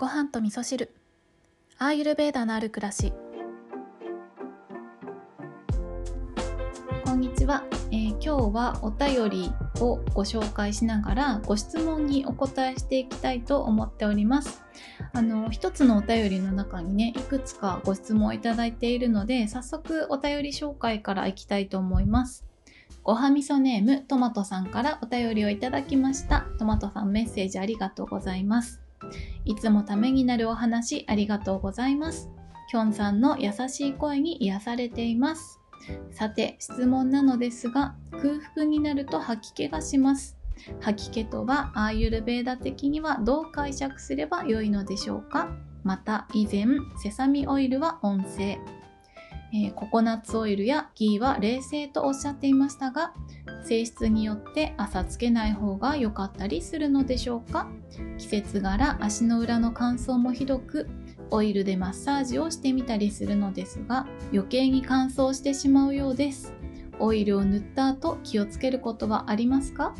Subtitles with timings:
[0.00, 0.94] ご飯と味噌汁。
[1.76, 3.12] アーユルベーダのある暮らし。
[7.04, 14.64] こんにちは、えー、今日はお便りをご紹介しながらご質問にお答えしていきたいと思っております。
[15.12, 22.46] あの一つのお便りの中にねいくつかご質問をいただいているので早速お便り紹介からいきたいと思います。
[23.02, 26.46] ごはみそネームトマトさんからお便りをいただきました。
[26.58, 28.79] トマトさんメッセージありがとうございます。
[29.44, 32.28] いつもためになるお話ありがとうございます。
[32.70, 35.58] きょんさんの優しい声に癒されています。
[36.12, 40.36] さて質問なのですが空腹になると吐き気がします。
[40.80, 45.48] 吐き気とはアーユルベーダ的にはどう解釈すればよいのでしょうか？
[45.82, 46.66] また以前
[47.02, 48.58] セサミオイルは音声。
[49.52, 53.12] えー、ココナッツオイルやギーは冷静とおっしゃっていましたが
[53.64, 57.68] 性質によって朝つけない方が良かったりするのでしょうか？
[58.18, 60.88] 季節柄足の裏の乾燥もひどく
[61.30, 66.52] オイルでマッサージをしてみたりするのですが余計に乾燥してしまうようです。
[67.02, 69.94] オイルを塗った後気をつけることはありますか？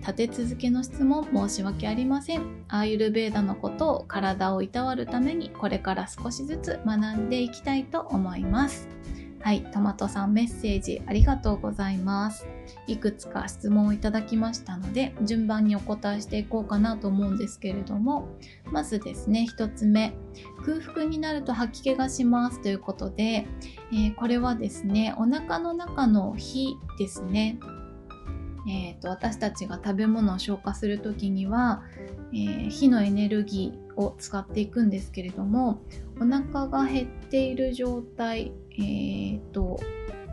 [0.00, 2.64] 立て続けの質問申し訳ありません。
[2.68, 8.88] アーユルベーダのことを体をいたわるためにこれから少しずつ学んでいきたいと思います。
[9.42, 12.46] はい、トマトさんメッセージありがとうございます。
[12.86, 18.28] いくつか質問をいただきましたので、順番にお答えしていこうかなと思うんですけれども、
[18.70, 20.12] まずですね、1つ目、
[20.64, 23.46] 空腹になると吐き気がしますということで、
[23.92, 27.58] えー、これはですね、お腹の中の火ですね。
[28.68, 31.82] えーと、私たちが食べ物を消化する時には、
[32.32, 35.80] えー、火のエネルギーを使っていくんですけれども
[36.20, 39.80] お腹が減っている状態、えーと、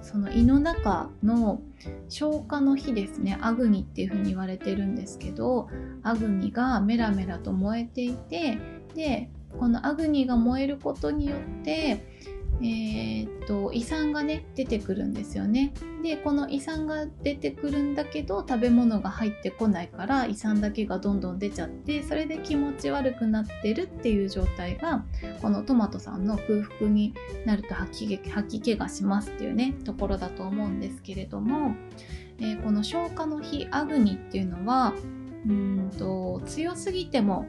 [0.01, 1.61] その胃の中の
[2.09, 5.69] 消化の火ですねアグニっていうふうに言われてるんですけど
[6.03, 8.57] アグニがメラメラと燃えていて
[8.95, 12.16] でこのアグニが燃えることによって
[12.59, 15.73] えー、っと胃酸がね出てくるんですよね。
[16.01, 25.05] でこの胃酸が出てくるんだけど食べ物が入ってこないから胃酸だけがどんどん出ちゃってそれで気持ち悪くなってるっていう状態が
[25.41, 27.13] このトマトさんの空腹に
[27.45, 31.75] なると吐き吐き気がしますっていうねところだと思うんですけれども、
[32.39, 34.93] えー、この消化の日アグニっていうのは
[35.45, 37.45] うんと強すぎても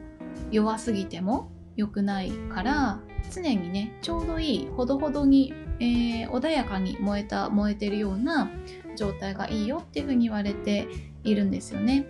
[0.51, 2.99] 弱すぎても良くないから
[3.31, 8.49] 常にねちょうどいいほどほどに、えー、穏やかに燃えた燃えてるような
[8.95, 10.87] 状態がいいよっていうふうに言われて
[11.23, 12.05] いるんですよね。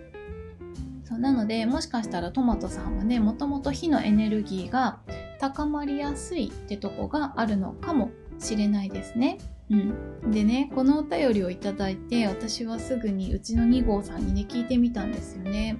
[1.04, 5.00] そうなのでもしかしたらトマトさんはねもともと火のエネルギーが
[5.40, 9.38] 高まりやすいってとこがあるのかもしれないですね。
[9.70, 15.78] うん、でねこのお便りをいただいて私はすぐにうちの2号さんにね聞いてみたんですよね。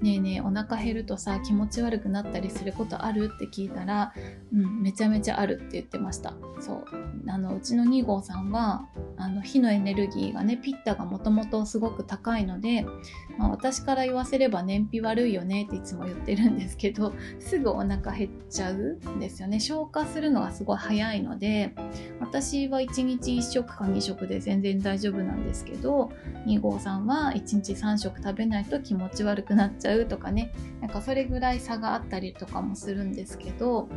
[0.00, 3.30] ねえねえお腹減るとさ気持ち悪くなったりすることある？
[3.34, 4.12] って聞いたら、
[4.52, 6.34] うん、めちゃめちゃあるって言ってました。
[6.60, 6.84] そう。
[7.28, 12.84] あのうちの2号さんはあの火のエネルギーがねピッタがもともとすごく高いので、
[13.38, 19.60] まあ、私から言わせれば燃費悪いよねっていつも言ってるんですけどすぐお腹減っちゃうんですよね。
[19.60, 21.74] 消化するのがすごい早いので
[22.20, 26.10] 私は1日1食か2食で全然大丈夫なんですけど
[26.46, 33.88] 2号さんは1日3食食べないと気持ち悪くなっちゃうとかねなんかそれぐらい差があったりとかもするんですけど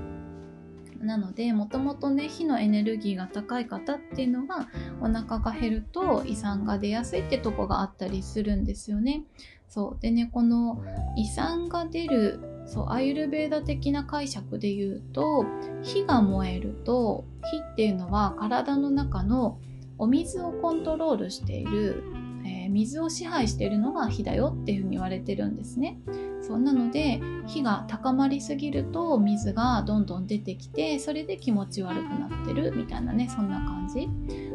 [1.01, 4.67] なのでもともとね火のエネルギーが高い方っていうのは
[5.01, 9.23] お腹が減ると胃酸が出やすいってとこがあったりするんですよね。
[9.67, 10.83] そうでねこの
[11.17, 15.45] 胃酸が出るそうアイルベーダ的な解釈で言うと
[15.83, 19.59] 火が燃えると火っていうのは体の中の
[19.97, 22.03] お水をコントロールしている
[22.45, 25.99] えー、水を支配しているのが火だよっていうふうに言われてるんですね。
[26.41, 34.07] そうなので火が高まりすぎると水がどんどん出てきてそれで気持ち悪くなってるみたいなねそんな感じ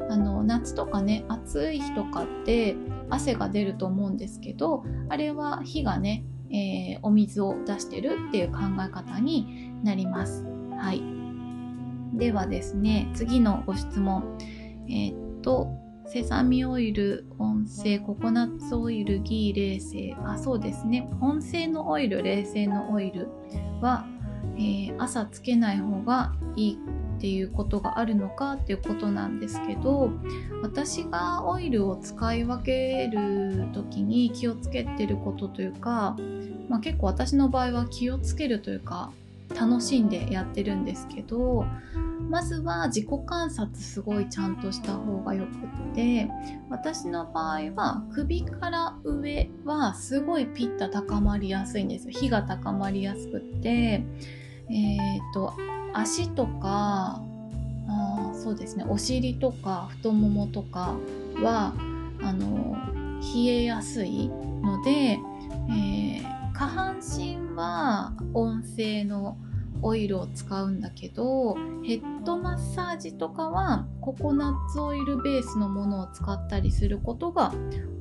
[0.08, 2.76] あの夏とかね暑い日とかって
[3.08, 10.44] 汗が出ると思うんですけどあれは火がね、えー、お水を出してるっていう考え方になります
[10.76, 11.02] はい
[12.16, 14.36] ではですね次のご質問
[14.88, 15.68] えー、っと
[16.12, 20.16] セサミオイル、音声、ココナッツオイル、ギー、冷製。
[20.24, 21.08] あ、そうですね。
[21.20, 23.28] 音声のオイル、冷製のオイル
[23.80, 24.04] は、
[24.60, 26.78] えー、朝つけない方がいい
[27.16, 30.10] っていうことがあるのかっていうことなんですけど
[30.62, 36.16] 私がオイルを使い分ける時に気をつけてることというか、
[36.68, 39.12] まあ、結構私の場合は気をつけるというか
[39.58, 41.64] 楽しんでやってるんですけど
[42.28, 46.28] まずは自己観察すごいちゃんとした方がよくって
[46.68, 52.12] 私の場合は首から上はすごいピッタ高まりやすいんですよ。
[52.12, 54.04] 火が高まりやすくって。
[54.70, 55.54] えっ、と
[55.92, 57.20] 足とか
[57.88, 60.96] あそうですねお尻とか太ももとか
[61.42, 61.74] は
[62.22, 62.76] あの
[63.34, 69.36] 冷えやすいので、えー、下半身は温性の
[69.82, 77.52] オイルを使うんだけどヘッドマッサージとかはココナッツオイルベースのものを使ったりすることが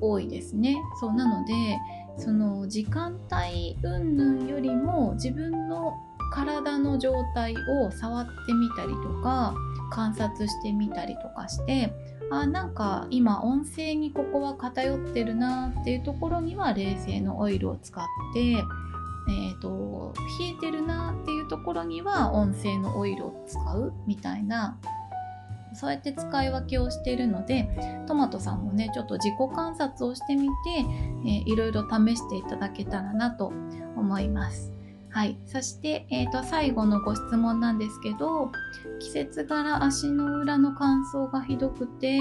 [0.01, 0.77] 多いですね。
[0.99, 1.79] そうなので
[2.17, 5.93] その時間帯云々よりも自分の
[6.31, 9.53] 体の状態を触ってみたりとか
[9.91, 11.93] 観察してみたりとかして
[12.31, 24.77] あなんか今温性にここは偏ってるなっていうところには冷静のオイルを使って、えーと、冷えてるなっていうところには温性のオイルを使うみたいな
[25.73, 27.69] そうやって使い分けをしているので
[28.07, 30.53] トマトさんもねちょっと自己観察をしてみて、
[31.25, 33.51] えー、いろいろ試していただけたらなと
[33.95, 34.78] 思います。
[35.11, 38.51] はい、そして、えーと、最後のご質問なんですけど
[38.99, 42.19] 季節柄足の裏の乾燥がひどくて、え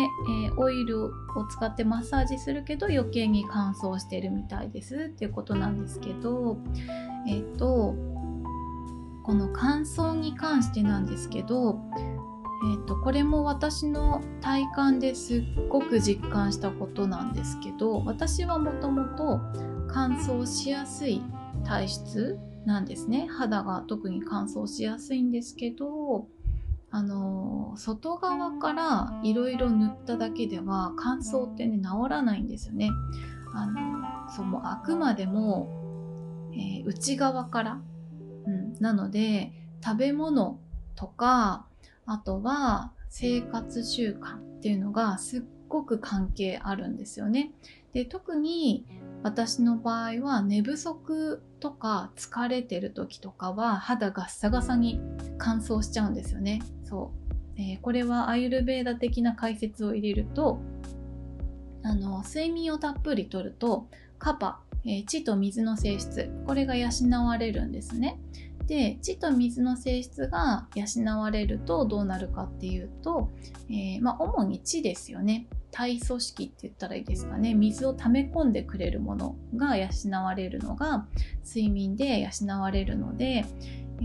[0.50, 1.10] ー、オイルを
[1.50, 5.10] 使ってマッサージするけど余計に乾燥してるみたいです。
[5.14, 6.56] っていうことなんですけど
[7.26, 7.94] えっ、ー、と
[9.22, 11.78] この乾燥に関してなんですけど
[12.60, 19.40] えー、とこれも私の体感ですっごく実感したことなんですけど私はもともと
[19.86, 21.22] 乾燥しやすい
[21.64, 23.26] 体質なんですね。
[23.30, 26.28] 肌が特に乾燥しやすいんですけど
[26.90, 32.90] あの外側からいろいろ塗っただけでは乾燥ってね治らないんですよね。
[33.54, 33.80] あの
[34.30, 37.80] そうもあくまでも、えー、内側から、
[38.44, 39.50] うん、なので
[39.82, 40.60] 食べ物
[40.94, 41.64] とか
[42.04, 47.50] あとは生活習慣っていうのがすっごく関係あるんですよね。
[47.94, 48.84] で特に
[49.22, 55.00] 私の場合は寝不足とか疲れてる時とかは肌ガッサガサに
[55.38, 56.62] 乾燥しちゃうんですよね。
[56.84, 57.12] そ
[57.56, 60.60] う、えー、これはアイルベーダ的な解説を入れると
[61.82, 63.88] あの睡眠をたっぷりとると
[64.18, 66.88] カパ、えー、地と水の性質これが養
[67.26, 68.20] われるんですね。
[68.66, 73.30] で地と水の性質が養われるとどうなるかっていうと、
[73.70, 79.88] えー、まあ、主に地ですよね体組織って言ったらいいですかね水を溜め込んでくれるものが養
[80.24, 81.06] われるのが
[81.46, 83.44] 睡眠で養われるので、
[84.00, 84.02] え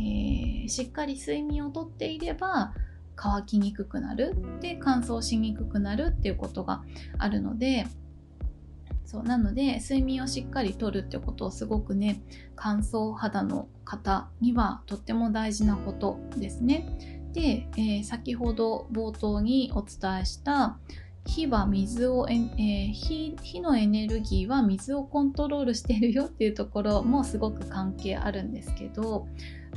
[0.66, 2.74] ー、しっかり睡眠をとっていれば
[3.16, 6.84] 乾きにくくなるで乾燥しにくくなるっていうことが
[7.18, 7.86] あるので
[9.06, 12.24] そうなので睡眠をしっかりとるってことをすごくね
[12.56, 17.22] 乾燥肌の方にはとっても大事なことですね。
[17.32, 20.78] で、えー、先ほど冒頭にお伝えした
[21.26, 29.28] 火は水を、えー、火火のエネルギーは水をコントロールしてるよっていうところもすごく関係あるんですけど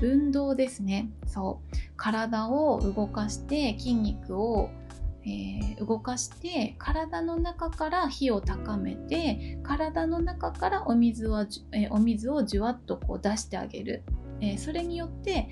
[0.02, 1.08] 運動ですね。
[1.26, 1.76] そう。
[1.96, 4.69] 体を動かして筋肉を、
[5.25, 11.40] えー、動かして体の中から火を高めて体の中からお水を、
[11.72, 14.02] えー、お水をじゅわっとこう出してあげる、
[14.40, 15.48] え、それによって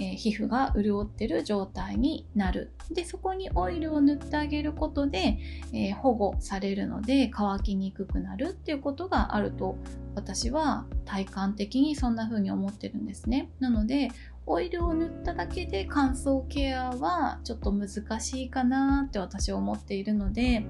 [0.00, 2.72] えー、皮膚が潤ってる状態になる。
[2.90, 5.38] でそこにオイルを塗ってあげることで、
[5.72, 9.76] えー、保護されるので乾きにくくなるっていうことがあると
[10.14, 13.50] 私は体感的にそんな風に思ってるんですね。
[13.60, 14.10] なので
[14.46, 20.66] オイルを塗っただけで乾燥ケアはちょっと難しいかなって私は思っているので、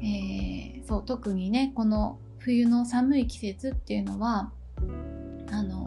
[0.00, 4.50] えー、そう特にねこの冬の寒い季節っていうのは
[5.50, 5.81] あの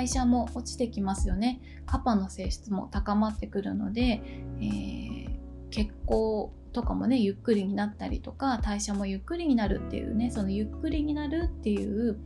[0.00, 1.60] 代謝も落ちてきますよね。
[1.84, 4.22] カパの性質も高まってくるので、
[4.58, 5.28] えー、
[5.70, 12.18] 血行とかもねゆっくりになったりとか代謝もゆっくりになるっていうねそのゆっくりになるっていう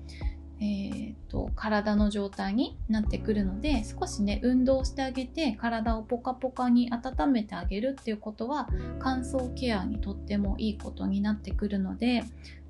[0.61, 8.69] えーと、体の状態になってくるので少しね運動してあげて体をポカポカに温めてあげるっていうことは
[9.01, 12.23] 乾燥ケアにとってもいいことになってくるので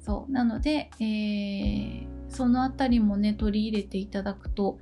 [0.04, 0.32] そう。
[0.32, 4.78] なので、えー、そのあたりもね取り入れていただくと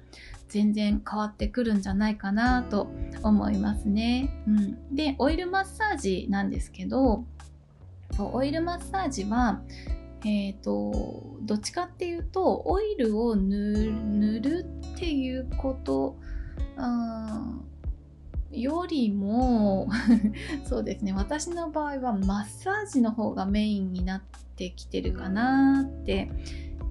[0.49, 2.91] 全然変わってくるんじゃないかなと
[3.23, 4.45] 思いますね。
[4.47, 7.25] うん、でオイルマッサージなんですけど
[8.19, 9.63] オイルマッサージは
[10.25, 10.93] えーと、
[11.41, 16.17] どっちかっていうとオイルを塗るっていうこと
[18.53, 19.89] よりも
[20.65, 24.23] そうですね私の場合はマッサージの方がメインになっ
[24.55, 26.31] てきてるかなって、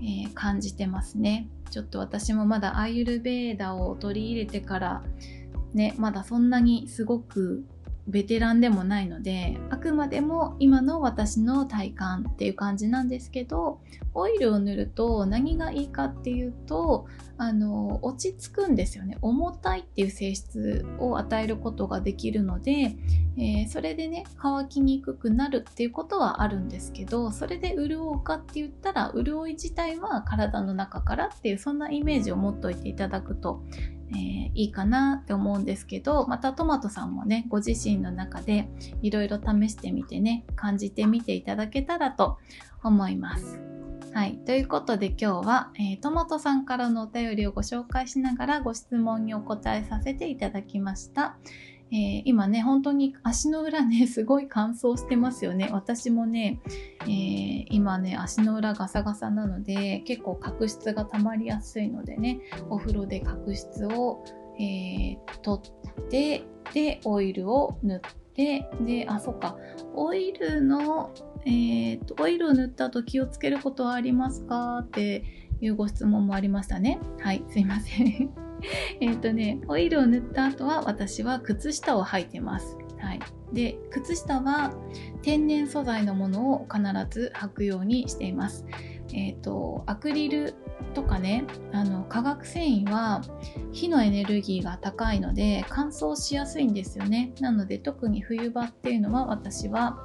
[0.02, 1.48] えー、感じてますね。
[1.72, 5.04] ちょっと私もまだアイユルベーダを取り入れてから
[5.74, 7.64] ねまだそんなにすごく
[8.12, 13.80] ベテランでもないのであくまでも今の私の体感っていう感じなんですけど
[14.14, 19.18] オイルを塗ると何がいいかっていうとあの落ち着くんですよね。
[19.22, 22.96] 重たいっていう性質を与えることができるので、
[23.36, 33.64] えー、それでね乾きにくくなるっていうことはあるんですけどそれで潤うかって言ったら潤い自体は体の中からっていうそんなイメージを持っといていただくと
[34.12, 38.68] えー、いいかなって思うんですけどまたトマトさんもねご自身の中で
[39.02, 42.38] いろいろ試してみてね感じてみていただけたらと
[42.84, 43.62] 思います。
[44.14, 44.38] はい。
[44.46, 51.38] ということで今日は、えー、トマトさんからのお便りをご紹介しながらご質問にお答えさせていただきました。
[51.92, 55.70] えー、今ね、本当に足の裏ね、 すごい乾燥してますよね。
[55.72, 56.60] 私もね、
[57.02, 64.24] えー、今ね、足の裏ガサガサなので、結構角質が溜まりやすいのでね、お風呂で角質を、
[64.58, 65.62] えー、取
[66.06, 66.44] って、
[66.74, 68.00] で、オイルを塗っ
[68.34, 69.58] て、で、あ、そっか、
[69.94, 71.12] オイルの、
[71.46, 74.80] えー、と、オイルを塗った後気をつけることはありますか？
[74.80, 75.24] って
[75.60, 77.00] いうご質問もありましたね。
[77.20, 78.51] はい、すいません。
[79.00, 82.78] えっとね、オイルを塗った後は私は靴下を履いてます。
[83.00, 83.20] はい。
[83.54, 84.74] で、靴下は
[85.22, 88.66] 天然素材のものを必ず履くようにしています。
[89.14, 90.54] えっ、ー、と、アクリル
[90.94, 93.22] とかね、あの、化学繊維は
[93.72, 97.34] 火のエネルギーが高いので乾燥しやすいんですよね。
[97.40, 99.98] なので特に冬場っていうのは私は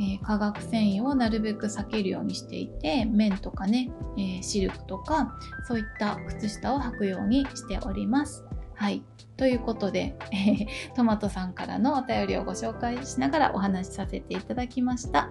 [0.00, 8.44] えー、化学繊維をなるべく避けるようにしていて綿とかね、えー、シルクとかそういった靴下を履くようにしております。
[8.74, 9.04] はい
[9.36, 15.30] ということで、えー、トマトさんからのお便りをご紹介しながらお話しさせていただきました。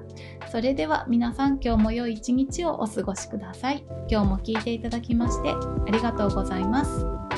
[0.52, 3.86] それでは皆さん今日も良い一日をお過ごしください。
[4.10, 7.31] 今日も聞いていただきましてありがとうございます。